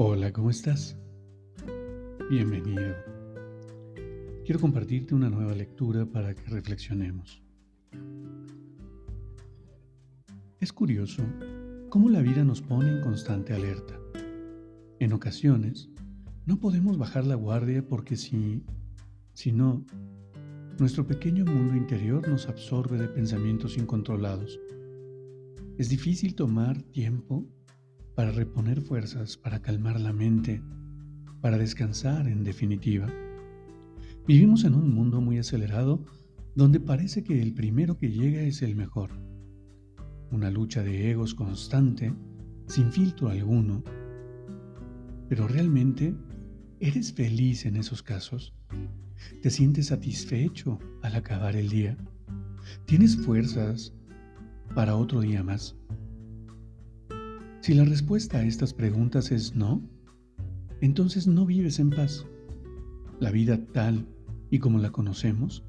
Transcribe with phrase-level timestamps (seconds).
[0.00, 0.96] Hola, ¿cómo estás?
[2.30, 2.94] Bienvenido.
[4.44, 7.42] Quiero compartirte una nueva lectura para que reflexionemos.
[10.60, 11.24] Es curioso
[11.88, 13.98] cómo la vida nos pone en constante alerta.
[15.00, 15.90] En ocasiones,
[16.46, 18.62] no podemos bajar la guardia porque si,
[19.32, 19.84] si no,
[20.78, 24.60] nuestro pequeño mundo interior nos absorbe de pensamientos incontrolados.
[25.76, 27.48] Es difícil tomar tiempo
[28.18, 30.60] para reponer fuerzas, para calmar la mente,
[31.40, 33.06] para descansar en definitiva.
[34.26, 36.04] Vivimos en un mundo muy acelerado
[36.56, 39.10] donde parece que el primero que llega es el mejor.
[40.32, 42.12] Una lucha de egos constante,
[42.66, 43.84] sin filtro alguno.
[45.28, 46.12] Pero realmente,
[46.80, 48.52] ¿eres feliz en esos casos?
[49.42, 51.96] ¿Te sientes satisfecho al acabar el día?
[52.84, 53.94] ¿Tienes fuerzas
[54.74, 55.76] para otro día más?
[57.68, 59.82] Si la respuesta a estas preguntas es no,
[60.80, 62.24] entonces no vives en paz.
[63.20, 64.08] La vida tal
[64.48, 65.66] y como la conocemos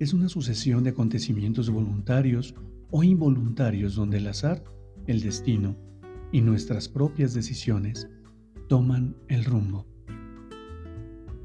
[0.00, 2.56] es una sucesión de acontecimientos voluntarios
[2.90, 4.64] o involuntarios donde el azar,
[5.06, 5.76] el destino
[6.32, 8.08] y nuestras propias decisiones
[8.66, 9.86] toman el rumbo.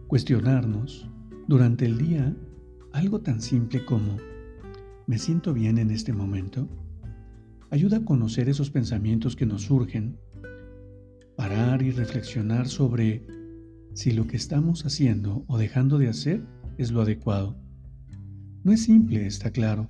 [0.07, 1.11] Cuestionarnos
[1.47, 2.35] durante el día
[2.91, 4.17] algo tan simple como
[5.05, 6.67] ¿me siento bien en este momento?
[7.71, 10.17] Ayuda a conocer esos pensamientos que nos surgen,
[11.37, 13.25] parar y reflexionar sobre
[13.93, 16.43] si lo que estamos haciendo o dejando de hacer
[16.77, 17.57] es lo adecuado.
[18.63, 19.87] No es simple, está claro,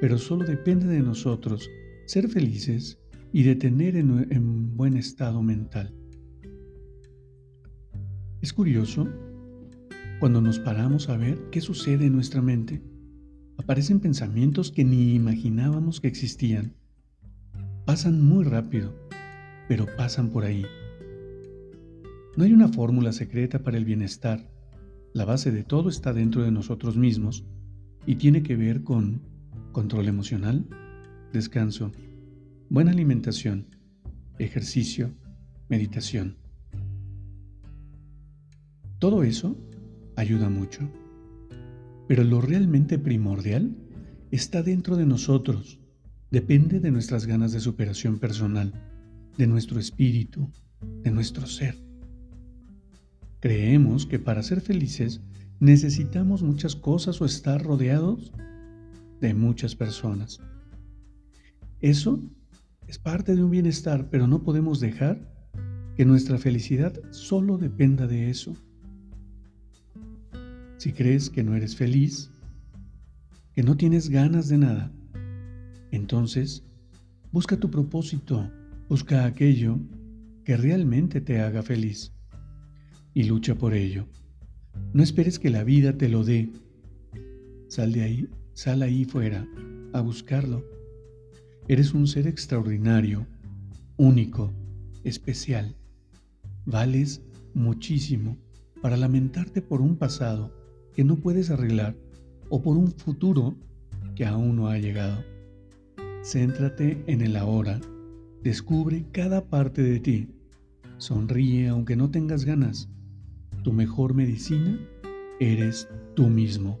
[0.00, 1.68] pero solo depende de nosotros
[2.06, 3.00] ser felices
[3.32, 5.92] y de tener en, en buen estado mental.
[8.40, 9.08] Es curioso
[10.20, 12.80] cuando nos paramos a ver qué sucede en nuestra mente.
[13.56, 16.76] Aparecen pensamientos que ni imaginábamos que existían
[17.92, 18.90] pasan muy rápido,
[19.68, 20.64] pero pasan por ahí.
[22.38, 24.50] No hay una fórmula secreta para el bienestar.
[25.12, 27.44] La base de todo está dentro de nosotros mismos
[28.06, 29.20] y tiene que ver con
[29.72, 30.64] control emocional,
[31.34, 31.92] descanso,
[32.70, 33.66] buena alimentación,
[34.38, 35.12] ejercicio,
[35.68, 36.38] meditación.
[39.00, 39.54] Todo eso
[40.16, 40.88] ayuda mucho.
[42.08, 43.76] Pero lo realmente primordial
[44.30, 45.81] está dentro de nosotros
[46.32, 48.72] depende de nuestras ganas de superación personal,
[49.36, 50.50] de nuestro espíritu,
[51.04, 51.76] de nuestro ser.
[53.40, 55.20] Creemos que para ser felices
[55.60, 58.32] necesitamos muchas cosas o estar rodeados
[59.20, 60.40] de muchas personas.
[61.82, 62.18] Eso
[62.88, 65.20] es parte de un bienestar, pero no podemos dejar
[65.96, 68.56] que nuestra felicidad solo dependa de eso.
[70.78, 72.30] Si crees que no eres feliz,
[73.52, 74.90] que no tienes ganas de nada,
[75.92, 76.64] entonces,
[77.30, 78.50] busca tu propósito,
[78.88, 79.78] busca aquello
[80.44, 82.12] que realmente te haga feliz
[83.14, 84.06] y lucha por ello.
[84.94, 86.50] No esperes que la vida te lo dé.
[87.68, 89.46] Sal de ahí, sal ahí fuera
[89.92, 90.64] a buscarlo.
[91.68, 93.26] Eres un ser extraordinario,
[93.98, 94.50] único,
[95.04, 95.76] especial.
[96.64, 97.22] Vales
[97.54, 98.38] muchísimo
[98.80, 100.52] para lamentarte por un pasado
[100.94, 101.94] que no puedes arreglar
[102.48, 103.54] o por un futuro
[104.14, 105.31] que aún no ha llegado.
[106.22, 107.80] Céntrate en el ahora.
[108.44, 110.28] Descubre cada parte de ti.
[110.98, 112.88] Sonríe aunque no tengas ganas.
[113.64, 114.78] Tu mejor medicina
[115.40, 116.78] eres tú mismo.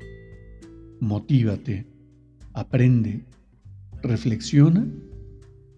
[1.00, 1.86] Motívate,
[2.52, 3.24] aprende,
[4.00, 4.86] reflexiona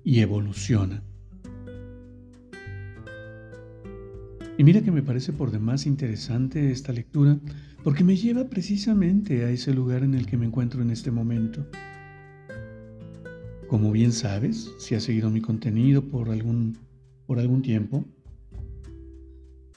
[0.05, 1.03] y evoluciona.
[4.59, 7.39] Y mira que me parece por demás interesante esta lectura
[7.83, 11.67] porque me lleva precisamente a ese lugar en el que me encuentro en este momento.
[13.75, 16.79] Como bien sabes, si has seguido mi contenido por algún,
[17.27, 18.05] por algún tiempo,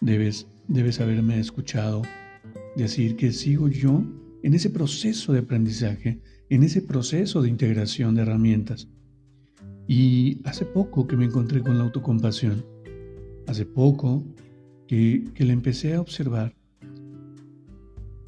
[0.02, 2.04] debes, debes haberme escuchado
[2.76, 4.04] decir que sigo yo
[4.44, 6.22] en ese proceso de aprendizaje,
[6.52, 8.88] en ese proceso de integración de herramientas.
[9.88, 12.64] Y hace poco que me encontré con la autocompasión,
[13.48, 14.24] hace poco
[14.88, 16.56] que, que la empecé a observar,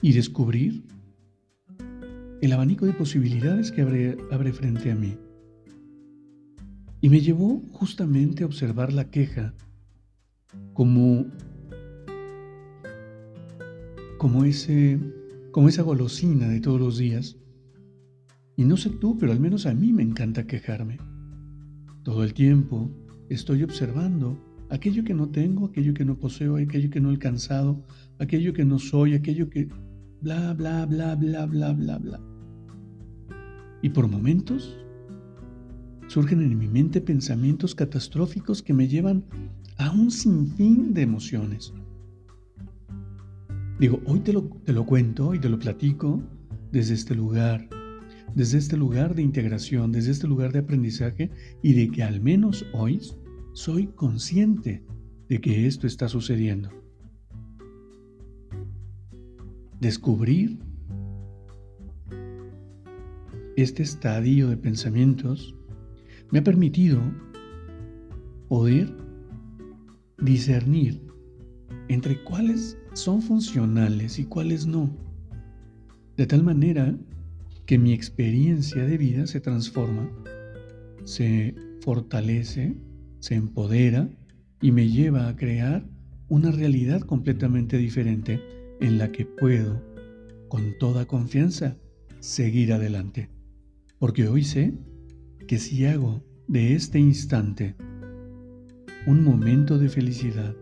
[0.01, 0.83] y descubrir
[2.41, 5.15] el abanico de posibilidades que abre, abre frente a mí.
[7.01, 9.53] Y me llevó justamente a observar la queja
[10.73, 11.25] como,
[14.17, 14.99] como, ese,
[15.51, 17.37] como esa golosina de todos los días.
[18.57, 20.97] Y no sé tú, pero al menos a mí me encanta quejarme.
[22.03, 22.89] Todo el tiempo
[23.29, 24.37] estoy observando
[24.69, 27.81] aquello que no tengo, aquello que no poseo, aquello que no he alcanzado,
[28.19, 29.69] aquello que no soy, aquello que...
[30.21, 32.19] bla, bla, bla, bla, bla, bla, bla.
[33.81, 34.77] Y por momentos
[36.09, 39.23] surgen en mi mente pensamientos catastróficos que me llevan
[39.77, 41.71] a un sinfín de emociones.
[43.79, 46.19] Digo, hoy te lo, te lo cuento y te lo platico
[46.71, 47.69] desde este lugar,
[48.33, 51.29] desde este lugar de integración, desde este lugar de aprendizaje
[51.61, 52.99] y de que al menos hoy
[53.53, 54.83] soy consciente
[55.29, 56.71] de que esto está sucediendo.
[59.79, 60.57] Descubrir
[63.55, 65.55] este estadio de pensamientos
[66.31, 67.01] me ha permitido
[68.47, 68.95] poder
[70.19, 71.01] discernir
[71.87, 74.95] entre cuáles son funcionales y cuáles no,
[76.17, 76.95] de tal manera
[77.65, 80.09] que mi experiencia de vida se transforma,
[81.03, 82.75] se fortalece,
[83.19, 84.09] se empodera
[84.61, 85.87] y me lleva a crear
[86.27, 88.41] una realidad completamente diferente
[88.81, 89.83] en la que puedo,
[90.47, 91.77] con toda confianza,
[92.19, 93.29] seguir adelante.
[93.97, 94.73] Porque hoy sé
[95.49, 97.75] que si hago de este instante
[99.07, 100.55] un momento de felicidad,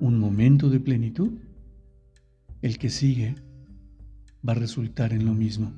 [0.00, 1.32] un momento de plenitud,
[2.62, 3.34] el que sigue
[4.36, 5.70] va a resultar en lo mismo.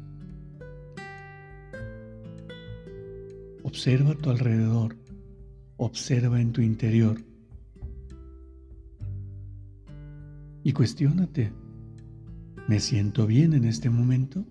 [3.65, 4.97] Observa a tu alrededor,
[5.77, 7.21] observa en tu interior
[10.63, 11.51] y cuestiónate,
[12.69, 14.45] ¿me siento bien en este momento?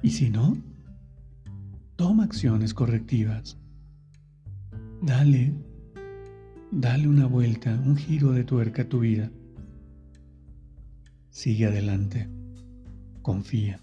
[0.00, 0.56] Y si no,
[1.96, 3.56] toma acciones correctivas.
[5.02, 5.52] Dale,
[6.70, 9.30] dale una vuelta, un giro de tuerca a tu vida.
[11.30, 12.28] Sigue adelante,
[13.22, 13.80] confía.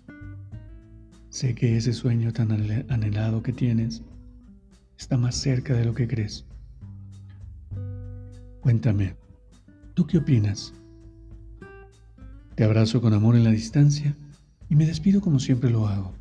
[1.30, 2.52] Sé que ese sueño tan
[2.90, 4.04] anhelado que tienes
[4.98, 6.46] está más cerca de lo que crees.
[8.62, 9.16] Cuéntame,
[9.94, 10.74] ¿tú qué opinas?
[12.56, 14.16] Te abrazo con amor en la distancia
[14.70, 16.21] y me despido como siempre lo hago.